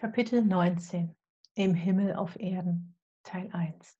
[0.00, 1.14] Kapitel 19
[1.56, 3.98] Im Himmel auf Erden Teil 1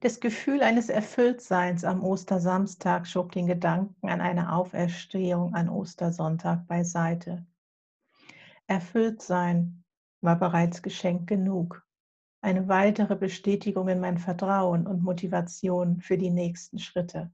[0.00, 7.46] Das Gefühl eines Erfülltseins am Ostersamstag schob den Gedanken an eine Auferstehung an Ostersonntag beiseite.
[8.66, 9.84] Erfülltsein
[10.20, 11.82] war bereits Geschenk genug,
[12.42, 17.32] eine weitere Bestätigung in mein Vertrauen und Motivation für die nächsten Schritte.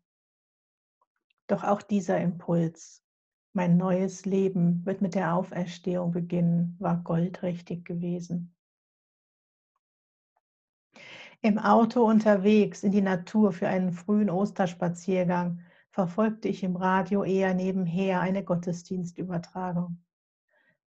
[1.52, 3.04] Doch auch dieser Impuls,
[3.52, 8.54] mein neues Leben wird mit der Auferstehung beginnen, war goldrichtig gewesen.
[11.42, 15.60] Im Auto unterwegs in die Natur für einen frühen Osterspaziergang
[15.90, 20.02] verfolgte ich im Radio eher nebenher eine Gottesdienstübertragung.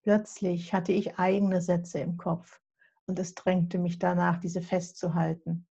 [0.01, 2.63] Plötzlich hatte ich eigene Sätze im Kopf
[3.05, 5.67] und es drängte mich danach, diese festzuhalten.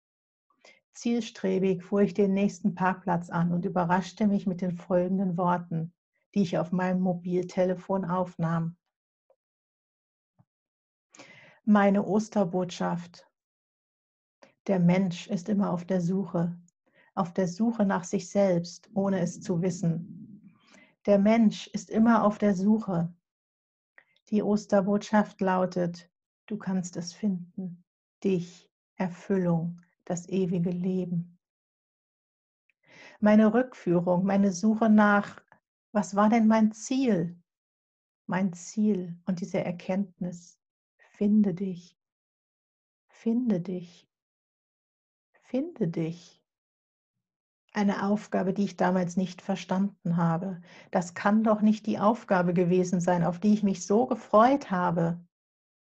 [0.94, 5.92] Zielstrebig fuhr ich den nächsten Parkplatz an und überraschte mich mit den folgenden Worten,
[6.34, 8.76] die ich auf meinem Mobiltelefon aufnahm.
[11.64, 13.28] Meine Osterbotschaft.
[14.68, 16.56] Der Mensch ist immer auf der Suche,
[17.14, 20.54] auf der Suche nach sich selbst, ohne es zu wissen.
[21.06, 23.12] Der Mensch ist immer auf der Suche.
[24.30, 26.08] Die Osterbotschaft lautet,
[26.46, 27.84] du kannst es finden,
[28.22, 31.38] dich, Erfüllung, das ewige Leben.
[33.20, 35.42] Meine Rückführung, meine Suche nach,
[35.92, 37.40] was war denn mein Ziel?
[38.26, 40.58] Mein Ziel und diese Erkenntnis,
[41.10, 41.96] finde dich,
[43.08, 44.08] finde dich,
[45.42, 46.42] finde dich.
[47.72, 50.60] Eine Aufgabe, die ich damals nicht verstanden habe.
[50.90, 55.20] Das kann doch nicht die Aufgabe gewesen sein, auf die ich mich so gefreut habe.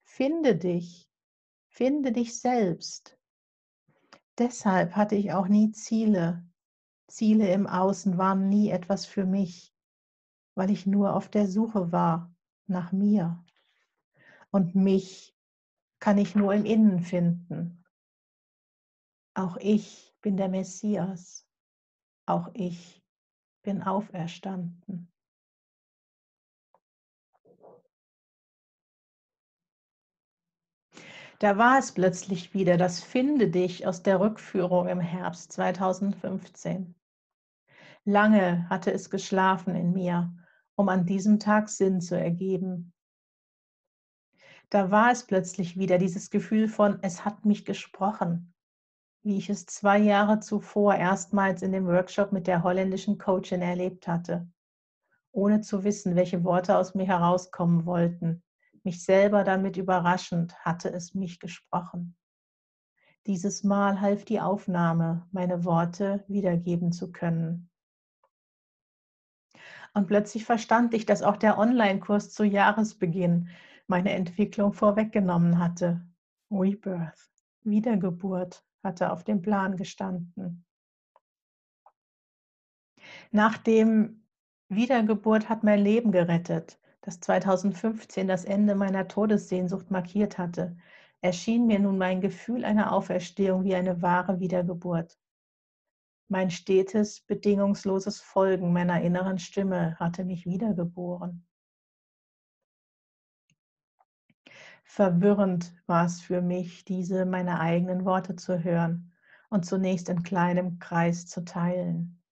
[0.05, 1.11] Finde dich,
[1.67, 3.14] finde dich selbst.
[4.39, 6.45] Deshalb hatte ich auch nie Ziele.
[7.07, 9.73] Ziele im Außen waren nie etwas für mich,
[10.55, 12.35] weil ich nur auf der Suche war
[12.67, 13.45] nach mir.
[14.51, 15.37] Und mich
[16.01, 17.85] kann ich nur im Innen finden.
[19.35, 21.47] Auch ich bin der Messias.
[22.27, 23.03] Auch ich
[23.63, 25.14] bin auferstanden.
[31.41, 36.95] Da war es plötzlich wieder das Finde dich aus der Rückführung im Herbst 2015.
[38.05, 40.33] Lange hatte es geschlafen in mir,
[40.77, 42.93] um an diesem Tag Sinn zu ergeben.
[44.71, 48.55] Da war es plötzlich wieder dieses Gefühl von, es hat mich gesprochen,
[49.23, 54.07] wie ich es zwei Jahre zuvor erstmals in dem Workshop mit der holländischen Coachin erlebt
[54.07, 54.49] hatte,
[55.33, 58.44] ohne zu wissen, welche Worte aus mir herauskommen wollten
[58.85, 62.17] mich selber damit überraschend hatte es mich gesprochen.
[63.27, 67.71] Dieses Mal half die Aufnahme, meine Worte wiedergeben zu können.
[69.95, 73.49] Und plötzlich verstand ich, dass auch der Online-Kurs zu Jahresbeginn
[73.87, 76.05] meine Entwicklung vorweggenommen hatte.
[76.51, 77.31] Rebirth,
[77.63, 80.67] Wiedergeburt hatte auf dem Plan gestanden.
[83.31, 84.25] Nach dem
[84.69, 90.75] Wiedergeburt hat mein Leben gerettet, das 2015 das Ende meiner Todessehnsucht markiert hatte,
[91.21, 95.19] erschien mir nun mein Gefühl einer Auferstehung wie eine wahre Wiedergeburt.
[96.29, 101.47] Mein stetes, bedingungsloses Folgen meiner inneren Stimme hatte mich wiedergeboren.
[104.83, 109.13] Verwirrend war es für mich, diese meine eigenen Worte zu hören
[109.51, 112.23] und zunächst in kleinem Kreis zu teilen.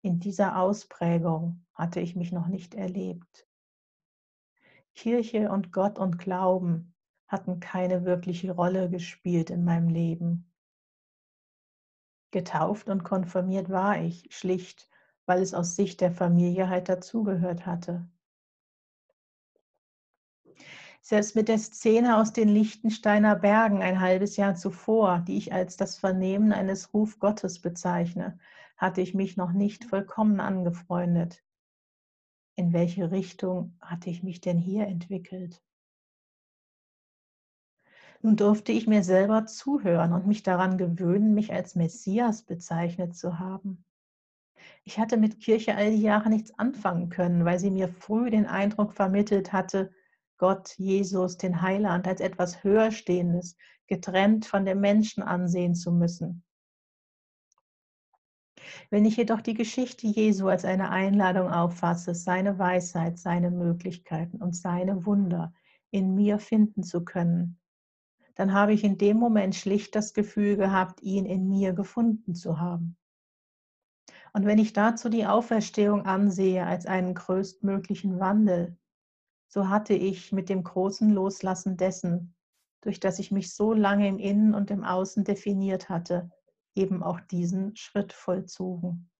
[0.00, 3.46] In dieser Ausprägung hatte ich mich noch nicht erlebt.
[4.94, 6.94] Kirche und Gott und Glauben
[7.26, 10.52] hatten keine wirkliche Rolle gespielt in meinem Leben.
[12.30, 14.88] Getauft und konfirmiert war ich schlicht,
[15.26, 18.08] weil es aus Sicht der Familie halt dazugehört hatte.
[21.00, 25.76] Selbst mit der Szene aus den Liechtensteiner Bergen ein halbes Jahr zuvor, die ich als
[25.76, 28.38] das Vernehmen eines Ruf Gottes bezeichne,
[28.76, 31.42] hatte ich mich noch nicht vollkommen angefreundet
[32.56, 35.62] in welche Richtung hatte ich mich denn hier entwickelt?
[38.20, 43.40] Nun durfte ich mir selber zuhören und mich daran gewöhnen, mich als Messias bezeichnet zu
[43.40, 43.84] haben.
[44.84, 48.46] Ich hatte mit Kirche all die Jahre nichts anfangen können, weil sie mir früh den
[48.46, 49.92] Eindruck vermittelt hatte,
[50.38, 53.56] Gott, Jesus, den Heiland als etwas Höherstehendes,
[53.86, 56.44] getrennt von dem Menschen ansehen zu müssen.
[58.90, 64.56] Wenn ich jedoch die Geschichte Jesu als eine Einladung auffasse, seine Weisheit, seine Möglichkeiten und
[64.56, 65.52] seine Wunder
[65.90, 67.58] in mir finden zu können,
[68.34, 72.58] dann habe ich in dem Moment schlicht das Gefühl gehabt, ihn in mir gefunden zu
[72.58, 72.96] haben.
[74.32, 78.78] Und wenn ich dazu die Auferstehung ansehe als einen größtmöglichen Wandel,
[79.46, 82.34] so hatte ich mit dem großen Loslassen dessen,
[82.80, 86.30] durch das ich mich so lange im Innen und im Außen definiert hatte,
[86.74, 89.10] eben auch diesen Schritt vollzogen.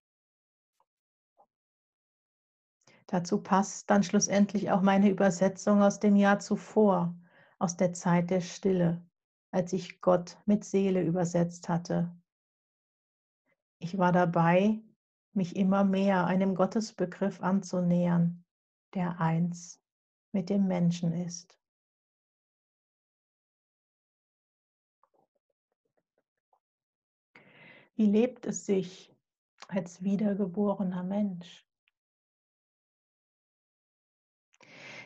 [3.07, 7.15] Dazu passt dann schlussendlich auch meine Übersetzung aus dem Jahr zuvor,
[7.59, 9.07] aus der Zeit der Stille,
[9.51, 12.17] als ich Gott mit Seele übersetzt hatte.
[13.79, 14.81] Ich war dabei,
[15.35, 18.45] mich immer mehr einem Gottesbegriff anzunähern,
[18.95, 19.83] der eins
[20.33, 21.59] mit dem Menschen ist.
[27.95, 29.15] Wie lebt es sich
[29.69, 31.67] als wiedergeborener Mensch?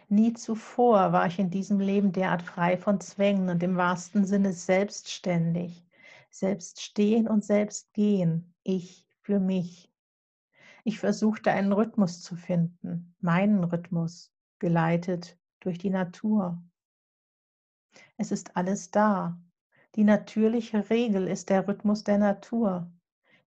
[0.08, 4.52] Nie zuvor war ich in diesem Leben derart frei von Zwängen und im wahrsten Sinne
[4.52, 5.84] selbstständig.
[6.30, 8.54] Selbst stehen und selbst gehen.
[8.62, 9.92] Ich für mich.
[10.84, 16.62] Ich versuchte einen Rhythmus zu finden, meinen Rhythmus, geleitet durch die Natur.
[18.16, 19.36] Es ist alles da.
[19.96, 22.92] Die natürliche Regel ist der Rhythmus der Natur.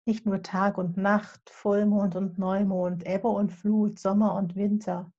[0.07, 5.13] Nicht nur Tag und Nacht, Vollmond und Neumond, Ebbe und Flut, Sommer und Winter.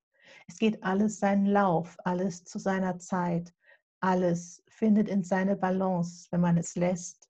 [0.47, 3.53] Es geht alles seinen Lauf, alles zu seiner Zeit.
[3.99, 7.29] Alles findet in seine Balance, wenn man es lässt.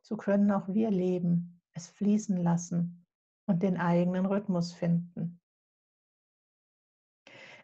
[0.00, 3.04] So können auch wir leben, es fließen lassen
[3.46, 5.40] und den eigenen Rhythmus finden.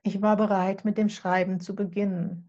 [0.03, 2.48] Ich war bereit, mit dem Schreiben zu beginnen.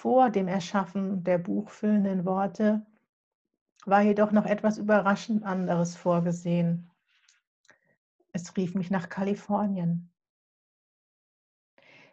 [0.00, 2.86] Vor dem Erschaffen der buchfüllenden Worte
[3.84, 6.88] war jedoch noch etwas überraschend anderes vorgesehen.
[8.32, 10.08] Es rief mich nach Kalifornien.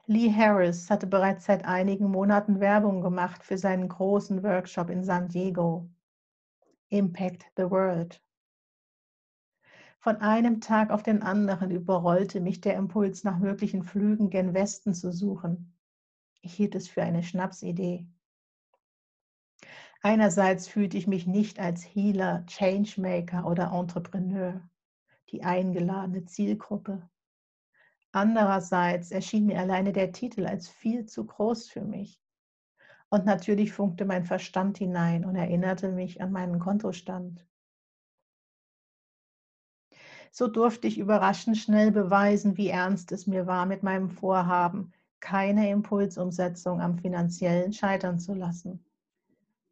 [0.07, 5.27] Lee Harris hatte bereits seit einigen Monaten Werbung gemacht für seinen großen Workshop in San
[5.27, 5.87] Diego.
[6.89, 8.19] Impact the World.
[9.99, 14.95] Von einem Tag auf den anderen überrollte mich der Impuls, nach möglichen Flügen gen Westen
[14.95, 15.74] zu suchen.
[16.45, 18.05] Ich hielt es für eine Schnapsidee.
[20.03, 24.61] Einerseits fühlte ich mich nicht als Healer, Changemaker oder Entrepreneur
[25.31, 27.09] die eingeladene Zielgruppe.
[28.11, 32.21] Andererseits erschien mir alleine der Titel als viel zu groß für mich.
[33.09, 37.43] Und natürlich funkte mein Verstand hinein und erinnerte mich an meinen Kontostand.
[40.31, 44.93] So durfte ich überraschend schnell beweisen, wie ernst es mir war mit meinem Vorhaben,
[45.25, 48.85] keine Impulsumsetzung am finanziellen scheitern zu lassen.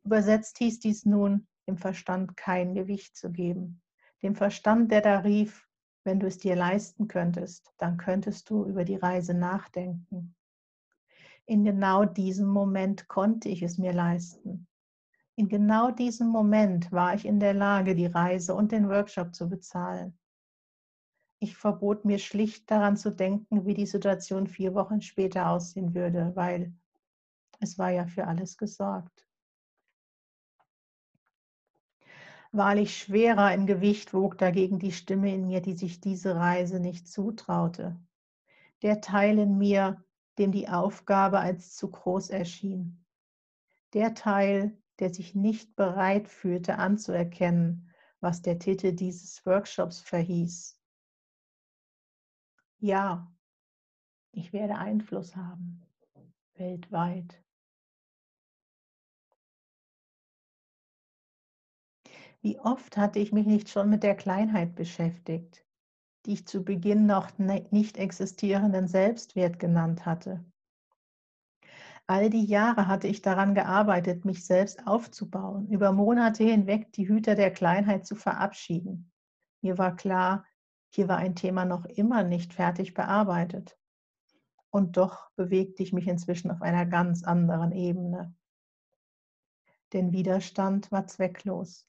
[0.04, 3.80] Übersetzt hieß dies nun, dem Verstand kein Gewicht zu geben
[4.24, 5.68] dem Verstand, der da rief,
[6.06, 10.36] wenn du es dir leisten könntest, dann könntest du über die Reise nachdenken.
[11.46, 14.68] In genau diesem Moment konnte ich es mir leisten.
[15.36, 19.50] In genau diesem Moment war ich in der Lage, die Reise und den Workshop zu
[19.50, 20.18] bezahlen.
[21.44, 26.32] Ich verbot mir schlicht daran zu denken, wie die Situation vier Wochen später aussehen würde,
[26.36, 26.74] weil
[27.60, 29.28] es war ja für alles gesorgt.
[32.54, 37.10] Wahrlich schwerer im Gewicht wog dagegen die Stimme in mir, die sich diese Reise nicht
[37.10, 38.00] zutraute.
[38.82, 40.02] Der Teil in mir,
[40.38, 43.06] dem die Aufgabe als zu groß erschien.
[43.92, 47.92] Der Teil, der sich nicht bereit fühlte anzuerkennen,
[48.22, 50.80] was der Titel dieses Workshops verhieß.
[52.84, 53.32] Ja,
[54.34, 55.82] ich werde Einfluss haben,
[56.56, 57.42] weltweit.
[62.42, 65.66] Wie oft hatte ich mich nicht schon mit der Kleinheit beschäftigt,
[66.26, 70.44] die ich zu Beginn noch ne, nicht existierenden Selbstwert genannt hatte.
[72.06, 77.36] All die Jahre hatte ich daran gearbeitet, mich selbst aufzubauen, über Monate hinweg die Hüter
[77.36, 79.10] der Kleinheit zu verabschieden.
[79.62, 80.44] Mir war klar,
[80.96, 83.78] hier war ein Thema noch immer nicht fertig bearbeitet.
[84.70, 88.36] Und doch bewegte ich mich inzwischen auf einer ganz anderen Ebene.
[89.92, 91.88] Denn Widerstand war zwecklos.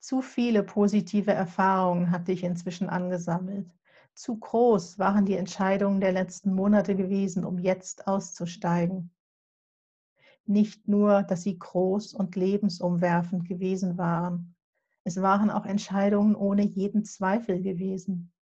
[0.00, 3.70] Zu viele positive Erfahrungen hatte ich inzwischen angesammelt.
[4.14, 9.12] Zu groß waren die Entscheidungen der letzten Monate gewesen, um jetzt auszusteigen.
[10.46, 14.56] Nicht nur, dass sie groß und lebensumwerfend gewesen waren,
[15.04, 18.32] es waren auch Entscheidungen ohne jeden Zweifel gewesen.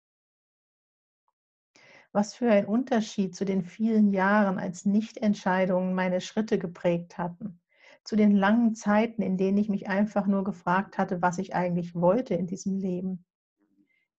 [2.12, 7.61] Was für ein Unterschied zu den vielen Jahren, als Nichtentscheidungen meine Schritte geprägt hatten
[8.05, 11.95] zu den langen Zeiten, in denen ich mich einfach nur gefragt hatte, was ich eigentlich
[11.95, 13.25] wollte in diesem Leben.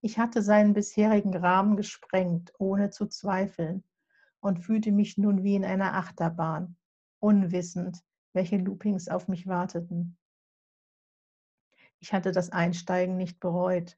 [0.00, 3.84] Ich hatte seinen bisherigen Rahmen gesprengt, ohne zu zweifeln,
[4.40, 6.76] und fühlte mich nun wie in einer Achterbahn,
[7.20, 7.98] unwissend,
[8.32, 10.16] welche Loopings auf mich warteten.
[12.02, 13.96] Ich hatte das Einsteigen nicht bereut.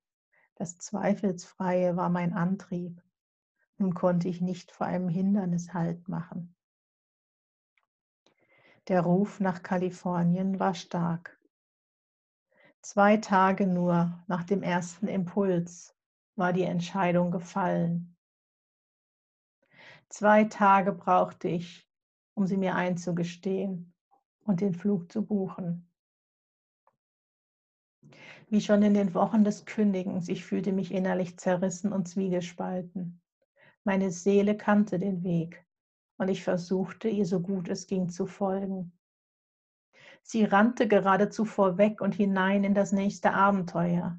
[0.56, 3.02] Das Zweifelsfreie war mein Antrieb.
[3.78, 6.54] Nun konnte ich nicht vor einem Hindernis Halt machen.
[8.88, 11.40] Der Ruf nach Kalifornien war stark.
[12.82, 15.96] Zwei Tage nur nach dem ersten Impuls
[16.37, 18.18] war die Entscheidung gefallen.
[20.11, 21.88] Zwei Tage brauchte ich,
[22.34, 23.94] um sie mir einzugestehen
[24.44, 25.90] und den Flug zu buchen.
[28.48, 33.20] Wie schon in den Wochen des Kündigens, ich fühlte mich innerlich zerrissen und zwiegespalten.
[33.84, 35.64] Meine Seele kannte den Weg
[36.18, 38.92] und ich versuchte, ihr so gut es ging zu folgen.
[40.22, 44.18] Sie rannte geradezu vorweg und hinein in das nächste Abenteuer.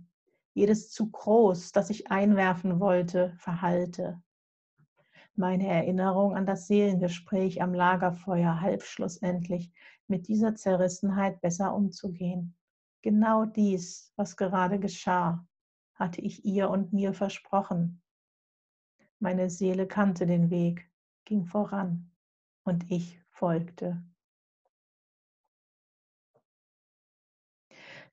[0.54, 4.22] Jedes zu groß, das ich einwerfen wollte, verhallte.
[5.36, 9.72] Meine Erinnerung an das Seelengespräch am Lagerfeuer half schlussendlich,
[10.08, 12.56] mit dieser Zerrissenheit besser umzugehen.
[13.06, 15.48] Genau dies, was gerade geschah,
[15.94, 18.02] hatte ich ihr und mir versprochen.
[19.20, 20.90] Meine Seele kannte den Weg,
[21.24, 22.10] ging voran
[22.64, 24.04] und ich folgte.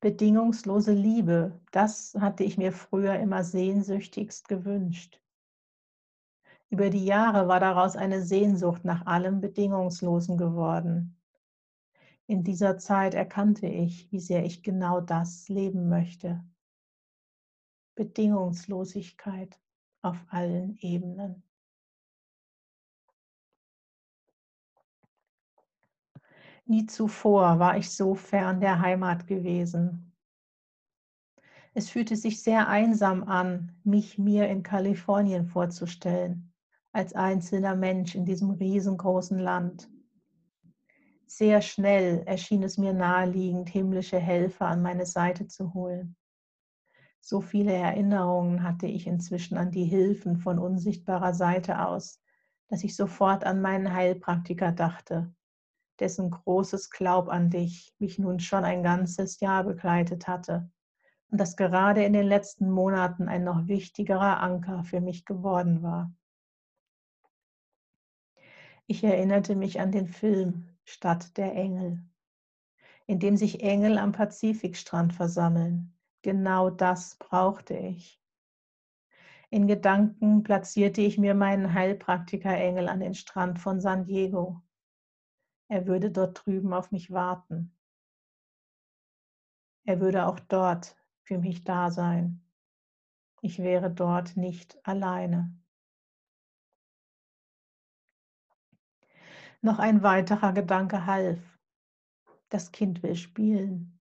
[0.02, 5.22] Bedingungslose Liebe, das hatte ich mir früher immer sehnsüchtigst gewünscht.
[6.68, 11.16] Über die Jahre war daraus eine Sehnsucht nach allem Bedingungslosen geworden.
[12.26, 16.44] In dieser Zeit erkannte ich, wie sehr ich genau das leben möchte.
[17.94, 19.60] Bedingungslosigkeit
[20.02, 21.42] auf allen Ebenen.
[26.64, 30.12] Nie zuvor war ich so fern der Heimat gewesen.
[31.74, 36.52] Es fühlte sich sehr einsam an, mich mir in Kalifornien vorzustellen,
[36.92, 39.90] als einzelner Mensch in diesem riesengroßen Land.
[41.34, 46.14] Sehr schnell erschien es mir naheliegend, himmlische Helfer an meine Seite zu holen.
[47.22, 52.20] So viele Erinnerungen hatte ich inzwischen an die Hilfen von unsichtbarer Seite aus,
[52.68, 55.34] dass ich sofort an meinen Heilpraktiker dachte,
[56.00, 60.70] dessen großes Glaub an dich mich nun schon ein ganzes Jahr begleitet hatte
[61.30, 66.12] und das gerade in den letzten Monaten ein noch wichtigerer Anker für mich geworden war.
[68.86, 72.02] Ich erinnerte mich an den Film Stadt der Engel,
[73.06, 75.96] in dem sich Engel am Pazifikstrand versammeln.
[76.22, 78.20] Genau das brauchte ich.
[79.50, 84.62] In Gedanken platzierte ich mir meinen Heilpraktiker-Engel an den Strand von San Diego.
[85.68, 87.76] Er würde dort drüben auf mich warten.
[89.84, 92.42] Er würde auch dort für mich da sein.
[93.40, 95.52] Ich wäre dort nicht alleine.
[99.64, 101.38] Noch ein weiterer Gedanke half.
[102.48, 104.00] Das Kind will spielen.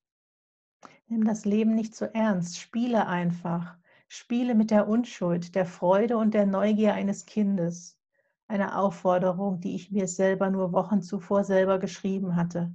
[1.05, 3.77] Nimm das Leben nicht so ernst, spiele einfach.
[4.07, 7.99] Spiele mit der Unschuld, der Freude und der Neugier eines Kindes.
[8.47, 12.73] Eine Aufforderung, die ich mir selber nur Wochen zuvor selber geschrieben hatte.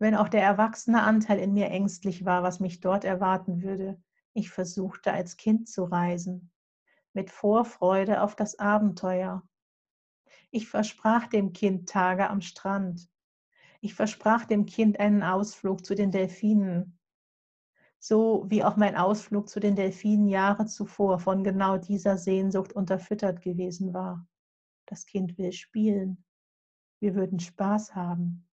[0.00, 4.02] Wenn auch der erwachsene Anteil in mir ängstlich war, was mich dort erwarten würde,
[4.32, 6.50] ich versuchte als Kind zu reisen,
[7.12, 9.44] mit Vorfreude auf das Abenteuer,
[10.52, 13.10] ich versprach dem Kind Tage am Strand.
[13.80, 16.98] Ich versprach dem Kind einen Ausflug zu den Delfinen.
[17.98, 23.40] So wie auch mein Ausflug zu den Delfinen Jahre zuvor von genau dieser Sehnsucht unterfüttert
[23.40, 24.28] gewesen war.
[24.84, 26.22] Das Kind will spielen.
[27.00, 28.46] Wir würden Spaß haben.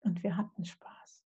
[0.00, 1.22] Und wir hatten Spaß.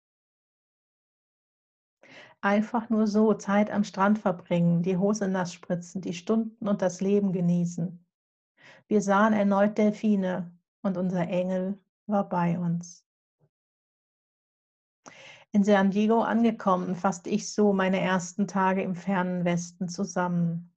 [2.41, 7.03] Einfach nur so Zeit am Strand verbringen, die Hose nass spritzen, die Stunden und das
[7.03, 8.03] Leben genießen.
[8.93, 13.07] Wir sahen erneut Delfine und unser Engel war bei uns.
[15.51, 20.75] In San Diego angekommen, fasste ich so meine ersten Tage im fernen Westen zusammen.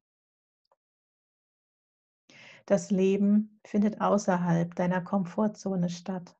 [2.65, 6.37] Das Leben findet außerhalb deiner Komfortzone statt.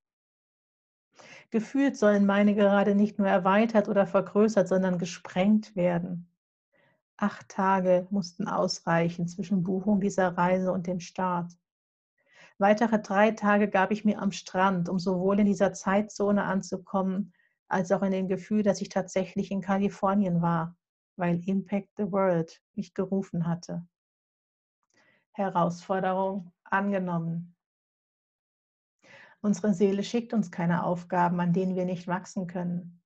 [1.50, 6.32] Gefühlt sollen meine gerade nicht nur erweitert oder vergrößert, sondern gesprengt werden.
[7.18, 11.52] Acht Tage mussten ausreichen zwischen Buchung dieser Reise und dem Start.
[12.58, 17.34] Weitere drei Tage gab ich mir am Strand, um sowohl in dieser Zeitzone anzukommen,
[17.68, 20.78] als auch in dem Gefühl, dass ich tatsächlich in Kalifornien war,
[21.18, 23.86] weil Impact the World mich gerufen hatte.
[25.34, 27.56] Herausforderung angenommen.
[29.42, 33.02] Unsere Seele schickt uns keine Aufgaben, an denen wir nicht wachsen können.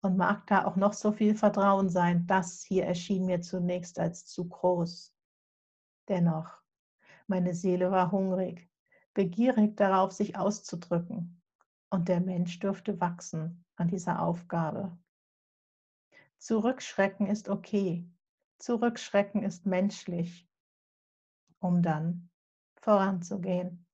[0.00, 4.26] Und mag da auch noch so viel Vertrauen sein, das hier erschien mir zunächst als
[4.26, 5.14] zu groß.
[6.08, 6.63] Dennoch
[7.26, 8.68] meine Seele war hungrig,
[9.14, 11.40] begierig darauf, sich auszudrücken.
[11.90, 14.98] und der Mensch dürfte wachsen an dieser Aufgabe.
[16.38, 18.04] Zurückschrecken ist okay.
[18.58, 20.48] Zurückschrecken ist menschlich,
[21.60, 22.28] um dann
[22.80, 23.86] voranzugehen.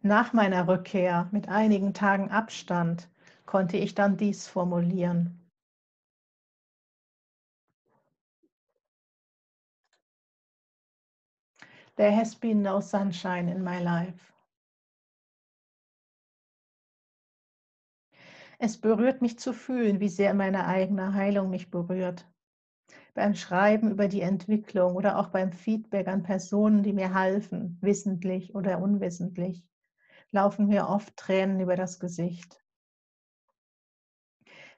[0.00, 3.10] Nach meiner Rückkehr mit einigen Tagen Abstand
[3.46, 5.43] konnte ich dann dies formulieren.
[11.96, 14.32] There has been no sunshine in my life.
[18.58, 22.26] Es berührt mich zu fühlen, wie sehr meine eigene Heilung mich berührt.
[23.14, 28.54] Beim Schreiben über die Entwicklung oder auch beim Feedback an Personen, die mir halfen, wissentlich
[28.54, 29.64] oder unwissentlich,
[30.32, 32.64] laufen mir oft Tränen über das Gesicht.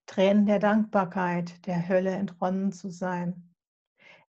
[0.04, 3.55] Tränen der Dankbarkeit, der Hölle entronnen zu sein.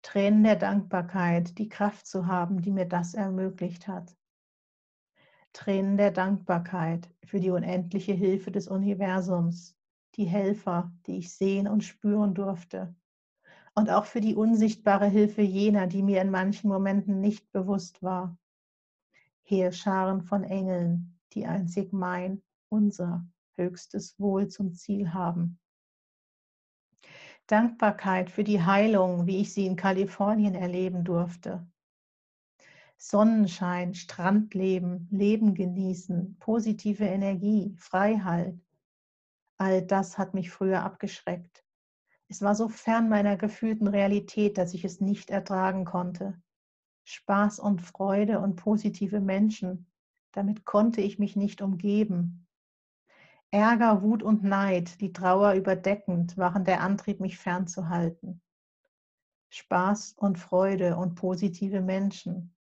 [0.06, 4.16] Tränen der Dankbarkeit, die Kraft zu haben, die mir das ermöglicht hat.
[5.52, 9.76] Tränen der Dankbarkeit für die unendliche Hilfe des Universums,
[10.14, 12.94] die Helfer, die ich sehen und spüren durfte.
[13.74, 18.38] Und auch für die unsichtbare Hilfe jener, die mir in manchen Momenten nicht bewusst war.
[19.42, 25.58] Heerscharen von Engeln, die einzig mein, unser höchstes Wohl zum Ziel haben.
[27.46, 31.66] Dankbarkeit für die Heilung, wie ich sie in Kalifornien erleben durfte.
[32.98, 38.58] Sonnenschein, Strandleben, Leben genießen, positive Energie, Freiheit.
[39.58, 41.64] All das hat mich früher abgeschreckt.
[42.28, 46.40] Es war so fern meiner gefühlten Realität, dass ich es nicht ertragen konnte.
[47.04, 49.86] Spaß und Freude und positive Menschen,
[50.32, 52.45] damit konnte ich mich nicht umgeben.
[53.50, 58.40] Ärger, Wut und Neid, die Trauer überdeckend, waren der Antrieb, mich fernzuhalten.
[59.50, 62.56] Spaß und Freude und positive Menschen,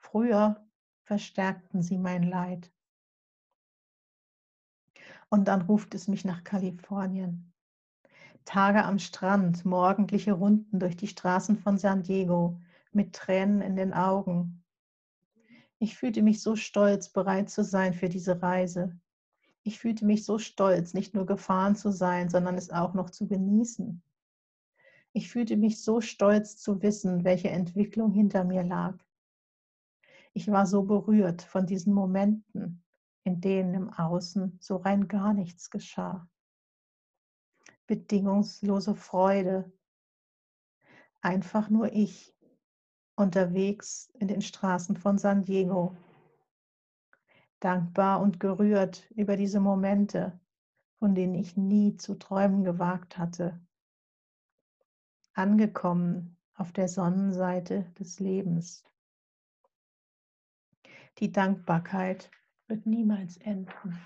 [0.00, 0.66] Früher
[1.02, 2.72] verstärkten sie mein Leid.
[5.28, 7.52] Und dann ruft es mich nach Kalifornien.
[8.44, 13.92] Tage am Strand, morgendliche Runden durch die Straßen von San Diego mit Tränen in den
[13.92, 14.64] Augen.
[15.78, 18.98] Ich fühlte mich so stolz, bereit zu sein für diese Reise.
[19.70, 23.28] Ich fühlte mich so stolz, nicht nur gefahren zu sein, sondern es auch noch zu
[23.28, 24.02] genießen.
[25.12, 28.98] Ich fühlte mich so stolz zu wissen, welche Entwicklung hinter mir lag.
[30.32, 32.82] Ich war so berührt von diesen Momenten,
[33.22, 36.28] in denen im Außen so rein gar nichts geschah.
[37.86, 39.70] Bedingungslose Freude.
[41.20, 42.34] Einfach nur ich
[43.14, 45.96] unterwegs in den Straßen von San Diego.
[47.60, 50.40] Dankbar und gerührt über diese Momente,
[50.98, 53.60] von denen ich nie zu träumen gewagt hatte.
[55.34, 58.84] Angekommen auf der Sonnenseite des Lebens.
[61.18, 62.30] Die Dankbarkeit
[62.66, 64.00] wird niemals enden.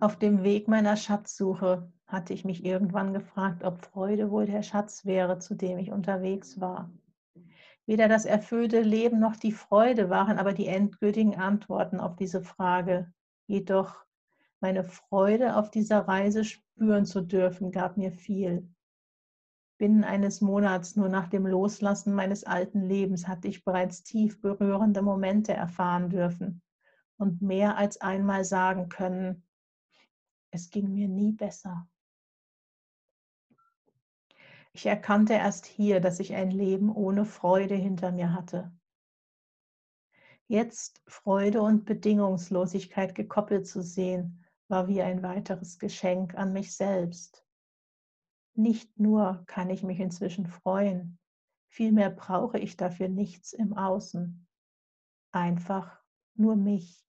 [0.00, 5.04] Auf dem Weg meiner Schatzsuche hatte ich mich irgendwann gefragt, ob Freude wohl der Schatz
[5.04, 6.90] wäre, zu dem ich unterwegs war.
[7.88, 13.10] Weder das erfüllte Leben noch die Freude waren aber die endgültigen Antworten auf diese Frage.
[13.46, 14.04] Jedoch
[14.60, 18.68] meine Freude auf dieser Reise spüren zu dürfen, gab mir viel.
[19.78, 25.00] Binnen eines Monats, nur nach dem Loslassen meines alten Lebens, hatte ich bereits tief berührende
[25.00, 26.60] Momente erfahren dürfen
[27.16, 29.46] und mehr als einmal sagen können,
[30.50, 31.88] es ging mir nie besser.
[34.72, 38.72] Ich erkannte erst hier, dass ich ein Leben ohne Freude hinter mir hatte.
[40.46, 47.44] Jetzt Freude und Bedingungslosigkeit gekoppelt zu sehen, war wie ein weiteres Geschenk an mich selbst.
[48.54, 51.18] Nicht nur kann ich mich inzwischen freuen,
[51.68, 54.46] vielmehr brauche ich dafür nichts im Außen,
[55.32, 56.02] einfach
[56.34, 57.07] nur mich.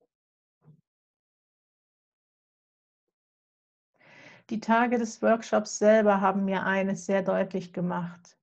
[4.50, 8.36] Die Tage des Workshops selber haben mir eines sehr deutlich gemacht.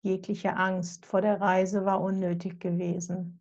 [0.00, 3.38] Jegliche Angst vor der Reise war unnötig gewesen.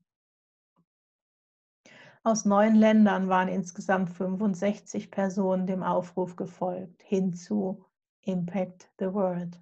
[2.24, 7.86] Aus neun Ländern waren insgesamt 65 Personen dem Aufruf gefolgt, hinzu
[8.24, 9.58] Impact the World.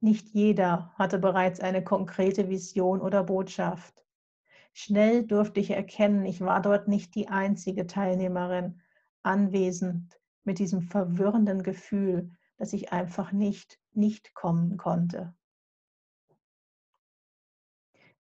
[0.00, 4.04] Nicht jeder hatte bereits eine konkrete Vision oder Botschaft.
[4.72, 8.80] Schnell durfte ich erkennen, ich war dort nicht die einzige Teilnehmerin
[9.22, 15.34] anwesend mit diesem verwirrenden Gefühl, dass ich einfach nicht nicht kommen konnte.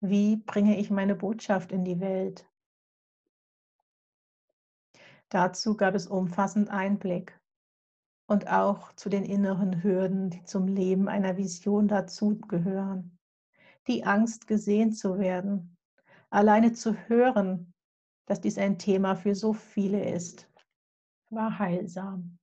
[0.00, 2.46] Wie bringe ich meine Botschaft in die Welt?
[5.28, 7.40] Dazu gab es umfassend Einblick
[8.26, 13.18] und auch zu den inneren Hürden, die zum Leben einer Vision dazugehören.
[13.88, 15.76] Die Angst, gesehen zu werden,
[16.30, 17.72] alleine zu hören,
[18.26, 20.48] dass dies ein Thema für so viele ist,
[21.30, 22.38] war heilsam.